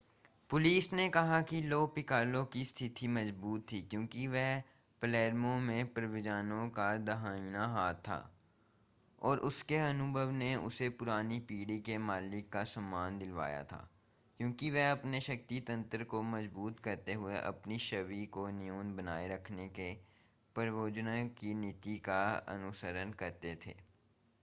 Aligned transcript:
police 0.49 0.93
ने 0.93 1.09
कहा 1.09 1.41
कि 1.41 1.61
लो 1.61 1.85
पिकालो 1.87 2.43
की 2.43 2.63
स्थिति 2.65 3.07
मज़बूत 3.07 3.65
थी 3.71 3.81
क्योंकि 3.81 4.27
वह 4.27 4.63
पलेर्मो 5.01 5.55
में 5.59 5.93
प्रोवेनज़ानो 5.93 6.67
का 6.69 6.97
दाहिना 6.97 7.67
हाथ 7.67 7.93
था 7.93 8.17
और 9.21 9.39
उसके 9.39 9.75
अनुभव 9.75 10.31
ने 10.31 10.55
उसे 10.55 10.89
पुरानी 10.89 11.39
पीढ़ी 11.39 11.79
के 11.79 11.97
मालिकों 11.97 12.49
का 12.49 12.63
सम्मान 12.63 13.19
दिलवाया 13.19 13.63
था 13.63 13.87
क्योंकि 14.39 14.69
वे 14.71 14.89
अपने 14.89 15.21
शक्ति 15.21 15.59
तंत्र 15.59 16.03
को 16.03 16.21
मजबूत 16.23 16.79
करते 16.79 17.13
हुए 17.13 17.37
अपनी 17.37 17.77
छवि 17.77 18.25
को 18.25 18.47
न्यून 18.49 18.95
बनाए 18.95 19.27
रखने 19.27 19.67
के 19.69 19.93
प्रोवेनज़ानो 20.55 21.27
की 21.39 21.53
नीति 21.53 21.97
का 21.97 22.21
अनुसरण 22.47 23.11
करते 23.11 23.57
थे 23.65 23.75